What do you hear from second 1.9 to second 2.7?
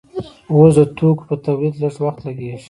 وخت لګیږي.